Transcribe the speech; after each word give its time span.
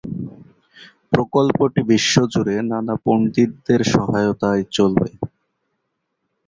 প্রকল্পটি 1.11 1.81
বিশ্বজুড়ে 1.91 2.55
নানা 2.71 2.95
পণ্ডিতদের 3.05 3.81
সহায়তায় 3.93 4.63
চলবে। 4.71 5.09